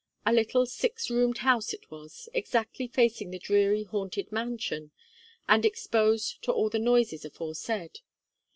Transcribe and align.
A 0.25 0.33
little 0.33 0.65
six 0.65 1.11
roomed 1.11 1.37
house 1.45 1.73
it 1.75 1.91
was, 1.91 2.27
exactly 2.33 2.87
facing 2.87 3.29
the 3.29 3.37
dreary 3.37 3.83
haunted 3.83 4.31
mansion, 4.31 4.89
and 5.47 5.63
exposed 5.63 6.41
to 6.41 6.51
all 6.51 6.71
the 6.71 6.79
noises 6.79 7.23
aforesaid. 7.23 7.99